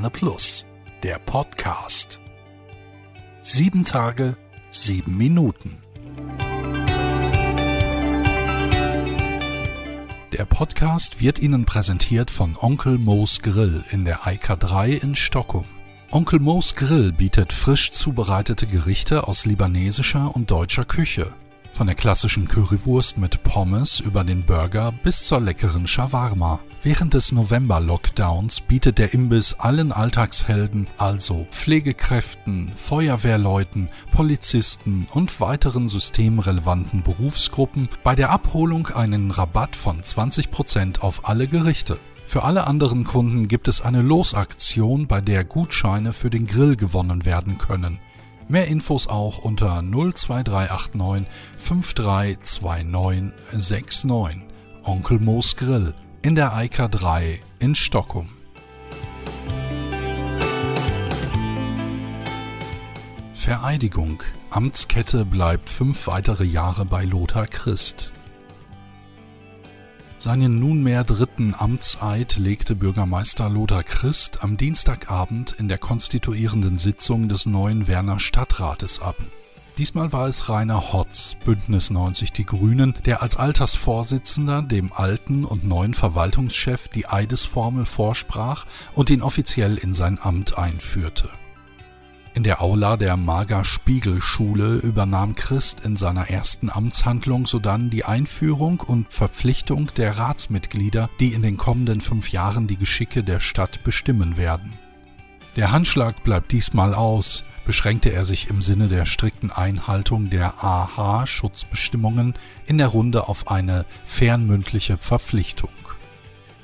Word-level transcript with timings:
Werne 0.00 0.10
Plus, 0.10 0.64
der 1.02 1.18
Podcast. 1.18 2.20
Sieben 3.42 3.84
Tage, 3.84 4.34
sieben 4.70 5.18
Minuten. 5.18 5.76
Der 10.32 10.46
Podcast 10.46 11.20
wird 11.20 11.38
Ihnen 11.38 11.66
präsentiert 11.66 12.30
von 12.30 12.56
Onkel 12.56 12.96
Moos 12.96 13.42
Grill 13.42 13.84
in 13.90 14.06
der 14.06 14.26
Eika 14.26 14.56
3 14.56 14.92
in 14.92 15.14
Stockholm. 15.14 15.66
Onkel 16.10 16.38
Moos 16.38 16.76
Grill 16.76 17.12
bietet 17.12 17.52
frisch 17.52 17.92
zubereitete 17.92 18.66
Gerichte 18.66 19.28
aus 19.28 19.44
libanesischer 19.44 20.34
und 20.34 20.50
deutscher 20.50 20.86
Küche. 20.86 21.30
Von 21.80 21.86
der 21.86 21.96
klassischen 21.96 22.46
Currywurst 22.46 23.16
mit 23.16 23.42
Pommes 23.42 24.00
über 24.00 24.22
den 24.22 24.44
Burger 24.44 24.92
bis 24.92 25.24
zur 25.24 25.40
leckeren 25.40 25.86
Shawarma. 25.86 26.60
Während 26.82 27.14
des 27.14 27.32
November-Lockdowns 27.32 28.60
bietet 28.60 28.98
der 28.98 29.14
Imbiss 29.14 29.54
allen 29.54 29.90
Alltagshelden, 29.90 30.88
also 30.98 31.46
Pflegekräften, 31.50 32.70
Feuerwehrleuten, 32.74 33.88
Polizisten 34.12 35.06
und 35.14 35.40
weiteren 35.40 35.88
systemrelevanten 35.88 37.02
Berufsgruppen 37.02 37.88
bei 38.04 38.14
der 38.14 38.28
Abholung 38.28 38.88
einen 38.88 39.30
Rabatt 39.30 39.74
von 39.74 40.02
20% 40.02 41.00
auf 41.00 41.30
alle 41.30 41.48
Gerichte. 41.48 41.98
Für 42.26 42.42
alle 42.42 42.66
anderen 42.66 43.04
Kunden 43.04 43.48
gibt 43.48 43.68
es 43.68 43.80
eine 43.80 44.02
Losaktion, 44.02 45.06
bei 45.06 45.22
der 45.22 45.44
Gutscheine 45.44 46.12
für 46.12 46.28
den 46.28 46.46
Grill 46.46 46.76
gewonnen 46.76 47.24
werden 47.24 47.56
können. 47.56 48.00
Mehr 48.50 48.66
Infos 48.66 49.06
auch 49.06 49.38
unter 49.38 49.80
02389 49.80 51.26
532969. 51.56 54.42
Onkel 54.82 55.20
Moos 55.20 55.54
Grill 55.54 55.94
in 56.22 56.34
der 56.34 56.52
Eika 56.52 56.88
3 56.88 57.38
in 57.60 57.76
Stockholm. 57.76 58.30
Vereidigung. 63.34 64.24
Amtskette 64.50 65.24
bleibt 65.24 65.70
fünf 65.70 66.08
weitere 66.08 66.42
Jahre 66.42 66.84
bei 66.84 67.04
Lothar 67.04 67.46
Christ. 67.46 68.10
Seinen 70.20 70.60
nunmehr 70.60 71.02
dritten 71.02 71.54
Amtseid 71.56 72.36
legte 72.36 72.74
Bürgermeister 72.74 73.48
Lothar 73.48 73.82
Christ 73.82 74.44
am 74.44 74.58
Dienstagabend 74.58 75.52
in 75.52 75.66
der 75.66 75.78
konstituierenden 75.78 76.76
Sitzung 76.76 77.30
des 77.30 77.46
neuen 77.46 77.88
Werner 77.88 78.20
Stadtrates 78.20 79.00
ab. 79.00 79.16
Diesmal 79.78 80.12
war 80.12 80.28
es 80.28 80.50
Rainer 80.50 80.92
Hotz, 80.92 81.36
Bündnis 81.42 81.88
90 81.88 82.32
Die 82.32 82.44
Grünen, 82.44 82.92
der 83.06 83.22
als 83.22 83.36
Altersvorsitzender 83.36 84.60
dem 84.60 84.92
alten 84.92 85.46
und 85.46 85.64
neuen 85.64 85.94
Verwaltungschef 85.94 86.88
die 86.88 87.06
Eidesformel 87.06 87.86
vorsprach 87.86 88.66
und 88.92 89.08
ihn 89.08 89.22
offiziell 89.22 89.78
in 89.78 89.94
sein 89.94 90.18
Amt 90.20 90.58
einführte. 90.58 91.30
In 92.32 92.44
der 92.44 92.62
Aula 92.62 92.96
der 92.96 93.16
Mager-Spiegel-Schule 93.16 94.76
übernahm 94.76 95.34
Christ 95.34 95.80
in 95.80 95.96
seiner 95.96 96.30
ersten 96.30 96.70
Amtshandlung 96.70 97.44
sodann 97.44 97.90
die 97.90 98.04
Einführung 98.04 98.80
und 98.80 99.12
Verpflichtung 99.12 99.90
der 99.96 100.16
Ratsmitglieder, 100.16 101.10
die 101.18 101.32
in 101.32 101.42
den 101.42 101.56
kommenden 101.56 102.00
fünf 102.00 102.30
Jahren 102.30 102.68
die 102.68 102.76
Geschicke 102.76 103.24
der 103.24 103.40
Stadt 103.40 103.82
bestimmen 103.82 104.36
werden. 104.36 104.74
Der 105.56 105.72
Handschlag 105.72 106.22
bleibt 106.22 106.52
diesmal 106.52 106.94
aus, 106.94 107.44
beschränkte 107.64 108.10
er 108.10 108.24
sich 108.24 108.48
im 108.48 108.62
Sinne 108.62 108.86
der 108.86 109.06
strikten 109.06 109.50
Einhaltung 109.50 110.30
der 110.30 110.62
AH-Schutzbestimmungen 110.62 112.34
in 112.64 112.78
der 112.78 112.88
Runde 112.88 113.28
auf 113.28 113.50
eine 113.50 113.86
fernmündliche 114.04 114.96
Verpflichtung. 114.96 115.70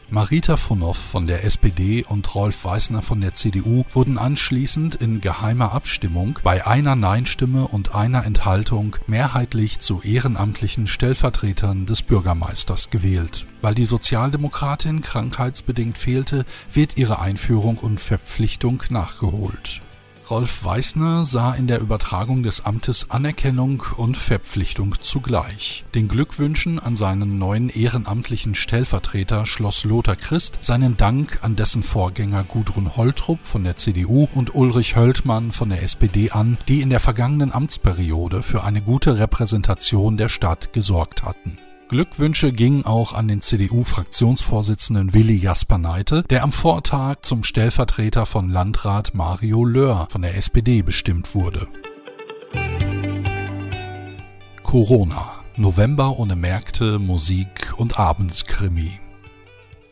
Marita 0.09 0.57
Funow 0.57 0.97
von 0.97 1.27
der 1.27 1.43
SPD 1.43 2.05
und 2.05 2.33
Rolf 2.37 2.65
Weißner 2.65 3.03
von 3.03 3.21
der 3.21 3.35
CDU 3.35 3.83
wurden 3.91 4.19
anschließend 4.19 4.95
in 4.95 5.21
geheimer 5.21 5.73
Abstimmung 5.73 6.39
bei 6.45 6.65
einer 6.65 6.95
Nein-Stimme 6.95 7.67
und 7.67 7.93
einer 7.93 8.25
Enthaltung 8.25 8.95
mehrheitlich 9.09 9.81
zu 9.81 10.01
ehrenamtlichen 10.03 10.87
Stellvertretern 10.87 11.87
des 11.87 12.03
Bürgermeisters 12.03 12.91
gewählt. 12.91 13.47
Weil 13.63 13.75
die 13.75 13.85
Sozialdemokratin 13.85 15.01
krankheitsbedingt 15.01 15.99
fehlte, 15.99 16.45
wird 16.73 16.97
ihre 16.99 17.19
Einführung 17.19 17.79
und 17.79 18.01
Verpflichtung 18.01 18.85
nachgeholt. 18.91 19.83
Rolf 20.29 20.65
Weißner 20.65 21.25
sah 21.25 21.53
in 21.55 21.69
der 21.69 21.81
Übertragung 21.81 22.43
des 22.43 22.65
Amtes 22.65 23.11
Anerkennung 23.11 23.85
und 23.97 24.17
Verpflichtung 24.17 24.97
zugleich. 25.01 25.85
Den 25.95 26.09
Glückwünschen 26.09 26.81
an 26.81 26.97
seinen 26.97 27.39
neuen 27.39 27.69
ehrenamtlichen 27.69 28.57
Stellvertreter 28.57 29.47
schloss 29.47 29.85
Lothar 29.85 30.17
Christ 30.17 30.59
seinen 30.63 30.97
Dank 30.97 31.39
an 31.43 31.55
dessen 31.55 31.85
Vorgänger 31.85 32.43
Gudrun 32.43 32.97
Holtrup 32.97 33.39
von 33.45 33.63
der 33.63 33.77
CDU 33.77 34.27
und 34.35 34.55
Ulrich 34.55 34.97
Höldmann 34.97 35.53
von 35.53 35.71
der 35.71 35.83
SPD 35.85 36.31
an, 36.33 36.59
die 36.67 36.81
in 36.81 36.91
der 36.91 37.01
vergangenen 37.01 37.53
Amtsperiode 37.53 38.43
für 38.43 38.65
eine 38.65 38.83
gute 38.83 39.19
Repräsentation 39.19 40.17
der 40.17 40.29
Stadt 40.29 40.73
gesorgt 40.73 41.23
hatten. 41.23 41.59
Glückwünsche 41.89 42.53
gingen 42.53 42.85
auch 42.85 43.13
an 43.13 43.29
den 43.29 43.43
CDU-Fraktionsvorsitzenden 43.43 45.15
Willi 45.15 45.37
Jasperneite, 45.37 46.25
der 46.25 46.43
am 46.43 46.51
Vortag 46.51 47.19
zum 47.23 47.45
Stellvertreter 47.45 48.27
von 48.27 48.51
Landrat 48.51 49.15
Mario 49.15 49.65
Löhr 49.65 50.09
von 50.11 50.23
der 50.23 50.37
SPD 50.37 50.83
bestimmt 50.83 51.35
wurde. 51.37 51.69
Corona. 54.65 55.33
November 55.59 56.19
ohne 56.19 56.37
Märkte, 56.37 56.99
Musik 56.99 57.73
und 57.77 57.99
Abendskrimi. 57.99 58.99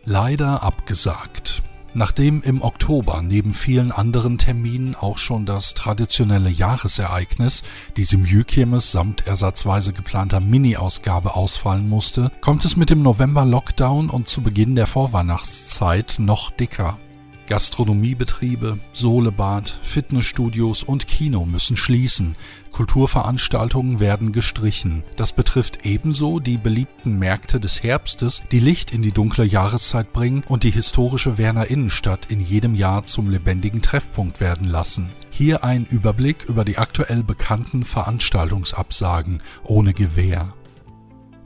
Leider 0.05 0.63
abgesagt. 0.63 1.54
Nachdem 1.97 2.43
im 2.43 2.61
Oktober 2.61 3.23
neben 3.23 3.55
vielen 3.55 3.93
anderen 3.93 4.37
Terminen 4.37 4.97
auch 4.97 5.17
schon 5.17 5.47
das 5.47 5.75
traditionelle 5.75 6.51
Jahresereignis, 6.51 7.63
die 7.97 8.03
Simjükirmes 8.03 8.91
samt 8.91 9.29
ersatzweise 9.29 9.93
geplanter 9.93 10.41
Mini-Ausgabe 10.41 11.37
ausfallen 11.37 11.89
musste, 11.89 12.33
kommt 12.41 12.65
es 12.65 12.77
mit 12.77 12.91
dem 12.91 13.03
November-Lockdown 13.03 14.11
und 14.11 14.27
zu 14.29 14.43
Beginn 14.43 14.75
der 14.75 14.89
Vorweihnachtszeit 14.89 16.17
noch 16.19 16.51
dicker. 16.51 16.99
Gastronomiebetriebe, 17.47 18.79
Solebad, 18.93 19.79
Fitnessstudios 19.83 20.83
und 20.83 21.07
Kino 21.07 21.45
müssen 21.45 21.77
schließen. 21.77 22.37
Kulturveranstaltungen 22.73 24.01
werden 24.01 24.33
gestrichen. 24.33 25.05
Das 25.17 25.33
betrifft 25.33 25.85
ebenso 25.85 26.41
die 26.41 26.57
beliebten 26.57 27.19
Märkte 27.19 27.61
des 27.61 27.83
Herbstes, 27.83 28.43
die 28.51 28.61
Licht 28.61 28.91
in 28.93 29.03
die 29.03 29.13
dunkle 29.13 29.45
Jahreszeit 29.45 30.13
bringen 30.13 30.43
und 30.49 30.65
die 30.65 30.71
historische 30.71 31.39
Werner 31.39 31.69
Innenstadt 31.69 32.27
in 32.27 32.41
jedem 32.41 32.75
Jahr 32.75 33.05
zum 33.05 33.31
lebendigen 33.31 33.83
Treffpunkt 33.83 34.41
werden 34.41 34.67
lassen. 34.67 35.11
Hier 35.31 35.63
ein 35.65 35.85
Überblick 35.85 36.45
über 36.45 36.65
die 36.65 36.79
aktuell 36.79 37.23
bekannten 37.23 37.85
Veranstaltungsabsagen 37.85 39.43
ohne 39.63 39.95
Gewähr. 39.95 40.55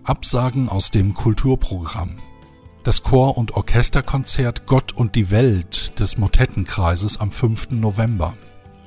Absagen 0.05 0.71
aus 0.71 0.91
dem 0.91 1.13
Kulturprogramm. 1.13 2.19
Das 2.89 3.03
Chor- 3.03 3.37
und 3.37 3.53
Orchesterkonzert 3.53 4.65
Gott 4.65 4.93
und 4.93 5.15
die 5.15 5.31
Welt 5.31 6.01
des 6.01 6.17
Motettenkreises 6.17 7.21
am 7.21 7.31
5. 7.31 7.73
November. 7.73 8.33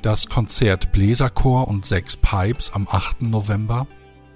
Das 0.02 0.26
Konzert 0.26 0.92
Bläserchor 0.92 1.68
und 1.68 1.86
sechs 1.86 2.18
Pipes 2.18 2.74
am 2.74 2.88
8. 2.90 3.22
November. 3.22 3.86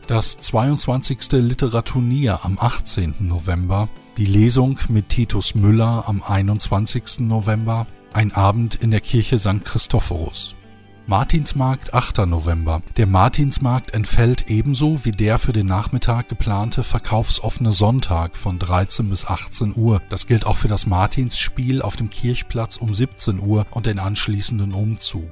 Das 0.05 0.39
22. 0.39 1.31
Literaturnier 1.31 2.41
am 2.43 2.59
18. 2.59 3.15
November. 3.21 3.89
Die 4.17 4.25
Lesung 4.25 4.77
mit 4.87 5.09
Titus 5.09 5.55
Müller 5.55 6.03
am 6.05 6.21
21. 6.21 7.21
November. 7.21 7.87
Ein 8.13 8.33
Abend 8.33 8.75
in 8.75 8.91
der 8.91 9.01
Kirche 9.01 9.39
St. 9.39 9.65
Christophorus. 9.65 10.55
Martinsmarkt 11.07 11.93
8. 11.93 12.25
November. 12.25 12.81
Der 12.97 13.05
Martinsmarkt 13.05 13.93
entfällt 13.93 14.49
ebenso 14.49 15.05
wie 15.05 15.11
der 15.11 15.37
für 15.37 15.53
den 15.53 15.67
Nachmittag 15.67 16.29
geplante 16.29 16.83
verkaufsoffene 16.83 17.71
Sonntag 17.73 18.35
von 18.35 18.57
13 18.57 19.07
bis 19.11 19.23
18 19.25 19.75
Uhr. 19.75 20.01
Das 20.09 20.25
gilt 20.25 20.47
auch 20.47 20.57
für 20.57 20.67
das 20.67 20.87
Martinsspiel 20.87 21.83
auf 21.83 21.95
dem 21.95 22.09
Kirchplatz 22.09 22.77
um 22.77 22.91
17 22.91 23.39
Uhr 23.39 23.67
und 23.69 23.85
den 23.85 23.99
anschließenden 23.99 24.73
Umzug. 24.73 25.29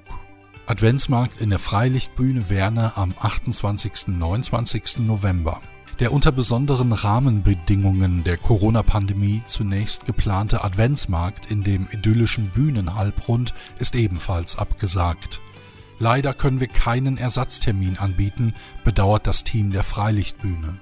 Adventsmarkt 0.68 1.42
in 1.42 1.50
der 1.50 1.58
Freilichtbühne 1.58 2.52
Werne 2.52 2.96
am 2.96 3.16
28. 3.20 4.10
29. 4.10 5.00
November. 5.00 5.60
Der 6.00 6.14
unter 6.14 6.32
besonderen 6.32 6.94
Rahmenbedingungen 6.94 8.24
der 8.24 8.38
Corona-Pandemie 8.38 9.42
zunächst 9.46 10.06
geplante 10.06 10.64
Adventsmarkt 10.64 11.48
in 11.48 11.64
dem 11.64 11.88
idyllischen 11.92 12.50
Bühnenhalbrund 12.50 13.56
ist 13.80 13.96
ebenfalls 13.96 14.56
abgesagt. 14.56 15.42
Leider 16.00 16.34
können 16.34 16.60
wir 16.60 16.68
keinen 16.68 17.18
Ersatztermin 17.18 17.98
anbieten, 17.98 18.54
bedauert 18.84 19.28
das 19.28 19.44
Team 19.44 19.72
der 19.72 19.84
Freilichtbühne. 19.84 20.80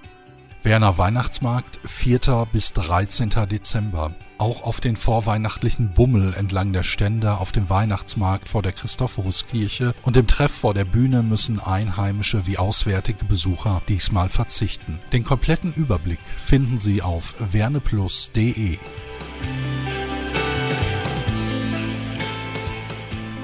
Werner 0.64 1.00
Weihnachtsmarkt 1.00 1.80
4. 1.86 2.48
bis 2.54 2.74
13. 2.74 3.32
Dezember. 3.50 4.14
Auch 4.38 4.62
auf 4.62 4.80
den 4.80 4.96
vorweihnachtlichen 4.96 5.94
Bummel 5.94 6.36
entlang 6.36 6.72
der 6.72 6.84
Ständer 6.84 7.42
auf 7.42 7.52
dem 7.52 7.70
Weihnachtsmarkt 7.70 8.48
vor 8.48 8.62
der 8.62 8.72
Christophoruskirche 8.72 9.96
und 10.04 10.16
dem 10.16 10.28
Treff 10.28 10.52
vor 10.52 10.76
der 10.76 10.86
Bühne 10.86 11.24
müssen 11.24 11.60
einheimische 11.60 12.46
wie 12.46 12.60
auswärtige 12.60 13.26
Besucher 13.26 13.82
diesmal 13.88 14.30
verzichten. 14.30 15.00
Den 15.12 15.24
kompletten 15.24 15.74
Überblick 15.74 16.22
finden 16.38 16.80
Sie 16.80 17.02
auf 17.02 17.36
werneplus.de. 17.52 18.78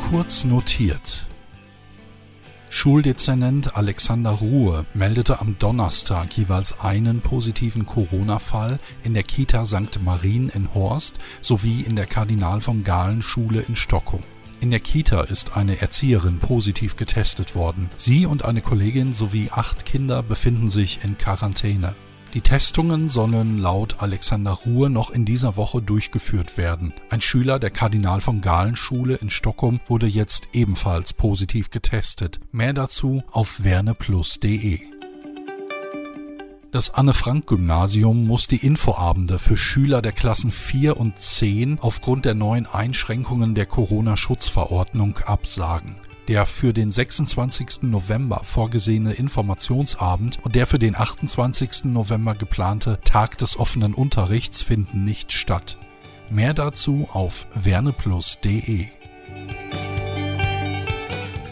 Kurz 0.10 0.44
notiert. 0.44 1.28
Schuldezernent 2.70 3.78
Alexander 3.78 4.32
Ruhe 4.32 4.86
meldete 4.94 5.40
am 5.40 5.58
Donnerstag 5.58 6.36
jeweils 6.38 6.80
einen 6.82 7.22
positiven 7.22 7.86
Corona-Fall 7.86 8.80
in 9.04 9.14
der 9.14 9.24
Kita 9.24 9.66
St. 9.66 10.02
Marien 10.04 10.50
in 10.50 10.74
Horst 10.74 11.20
sowie 11.40 11.82
in 11.82 11.96
der 11.96 12.06
Kardinal 12.06 12.60
von 12.62 12.84
Galen 12.84 13.22
Schule 13.22 13.62
in 13.62 13.78
Stockholm. 13.78 14.24
In 14.60 14.72
der 14.72 14.82
Kita 14.82 15.22
ist 15.22 15.56
eine 15.56 15.80
Erzieherin 15.82 16.40
positiv 16.40 16.98
getestet 16.98 17.56
worden. 17.56 17.90
Sie 17.96 18.26
und 18.26 18.44
eine 18.44 18.62
Kollegin 18.62 19.14
sowie 19.14 19.50
acht 19.52 19.86
Kinder 19.86 20.22
befinden 20.22 20.70
sich 20.70 21.00
in 21.04 21.18
Quarantäne. 21.18 21.96
Die 22.34 22.42
Testungen 22.42 23.10
sollen 23.10 23.58
laut 23.58 23.98
Alexander 24.00 24.52
Ruhe 24.52 24.90
noch 24.90 25.12
in 25.12 25.26
dieser 25.26 25.56
Woche 25.56 25.82
durchgeführt 25.82 26.58
werden. 26.58 26.94
Ein 27.10 27.22
Schüler 27.22 27.58
der 27.58 27.70
Kardinal 27.70 28.22
von 28.22 28.42
Galen 28.42 28.76
Schule 28.76 29.16
in 29.16 29.30
Stockholm 29.30 29.80
wurde 29.88 30.08
jetzt 30.08 30.50
ebenfalls 30.54 31.14
positiv 31.14 31.70
getestet. 31.70 32.40
Mehr 32.52 32.74
dazu 32.74 33.24
auf 33.32 33.64
werneplus.de. 33.64 34.80
Das 36.72 36.94
Anne-Frank-Gymnasium 36.94 38.28
muss 38.28 38.48
die 38.48 38.58
Infoabende 38.58 39.40
für 39.40 39.56
Schüler 39.56 40.02
der 40.02 40.12
Klassen 40.12 40.52
4 40.52 40.98
und 40.98 41.18
10 41.18 41.80
aufgrund 41.80 42.26
der 42.26 42.36
neuen 42.36 42.66
Einschränkungen 42.66 43.56
der 43.56 43.66
Corona-Schutzverordnung 43.66 45.18
absagen. 45.20 45.96
Der 46.28 46.46
für 46.46 46.74
den 46.74 46.92
26. 46.92 47.84
November 47.84 48.42
vorgesehene 48.44 49.14
Informationsabend 49.14 50.40
und 50.44 50.56
der 50.56 50.66
für 50.66 50.80
den 50.80 50.96
28. 50.96 51.86
November 51.86 52.36
geplante 52.36 53.00
Tag 53.06 53.38
des 53.38 53.58
offenen 53.58 53.94
Unterrichts 53.94 54.62
finden 54.62 55.06
nicht 55.06 55.32
statt. 55.32 55.78
Mehr 56.30 56.54
dazu 56.54 57.08
auf 57.14 57.48
werneplus.de. 57.54 58.88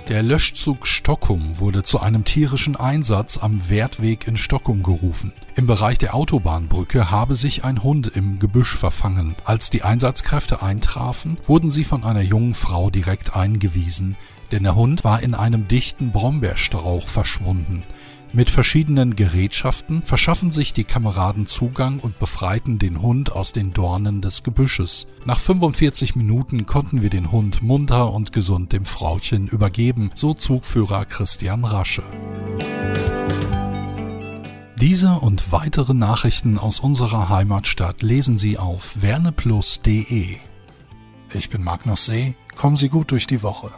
Der 0.07 0.21
Löschzug 0.21 0.85
Stockholm 0.85 1.57
wurde 1.57 1.81
zu 1.81 1.99
einem 1.99 2.25
tierischen 2.25 2.75
Einsatz 2.75 3.39
am 3.39 3.71
Wertweg 3.71 4.27
in 4.27 4.37
Stockholm 4.37 4.83
gerufen. 4.83 5.33
Im 5.55 5.65
Bereich 5.65 5.97
der 5.97 6.13
Autobahnbrücke 6.13 7.09
habe 7.09 7.33
sich 7.33 7.63
ein 7.63 7.81
Hund 7.81 8.11
im 8.13 8.37
Gebüsch 8.37 8.77
verfangen. 8.77 9.35
Als 9.45 9.71
die 9.71 9.81
Einsatzkräfte 9.81 10.61
eintrafen, 10.61 11.37
wurden 11.45 11.71
sie 11.71 11.83
von 11.83 12.03
einer 12.03 12.21
jungen 12.21 12.53
Frau 12.53 12.91
direkt 12.91 13.35
eingewiesen, 13.35 14.15
denn 14.51 14.61
der 14.61 14.75
Hund 14.75 15.03
war 15.03 15.23
in 15.23 15.33
einem 15.33 15.67
dichten 15.67 16.11
Brombeerstrauch 16.11 17.07
verschwunden. 17.07 17.81
Mit 18.35 18.49
verschiedenen 18.49 19.15
Gerätschaften 19.15 20.03
verschaffen 20.03 20.51
sich 20.51 20.73
die 20.73 20.83
Kameraden 20.83 21.47
Zugang 21.47 21.99
und 21.99 22.19
befreiten 22.19 22.79
den 22.79 23.01
Hund 23.01 23.31
aus 23.31 23.53
den 23.53 23.71
Dornen 23.71 24.21
des 24.21 24.43
Gebüsches. 24.43 25.07
Nach 25.23 25.39
45 25.39 26.17
Minuten 26.17 26.65
konnten 26.65 27.01
wir 27.01 27.09
den 27.09 27.31
Hund 27.31 27.61
munter 27.61 28.11
und 28.11 28.33
gesund 28.33 28.73
dem 28.73 28.83
Frauchen 28.83 29.47
übergeben, 29.47 30.11
so 30.15 30.33
Zugführer 30.33 31.05
Christian 31.05 31.63
Rasche. 31.63 32.03
Diese 34.81 35.13
und 35.13 35.53
weitere 35.53 35.93
Nachrichten 35.93 36.57
aus 36.57 36.81
unserer 36.81 37.29
Heimatstadt 37.29 38.01
lesen 38.01 38.38
Sie 38.38 38.57
auf 38.57 39.01
werneplus.de. 39.01 40.35
Ich 41.33 41.49
bin 41.49 41.63
Magnus 41.63 42.07
See, 42.07 42.35
kommen 42.57 42.75
Sie 42.75 42.89
gut 42.89 43.11
durch 43.11 43.27
die 43.27 43.41
Woche. 43.43 43.71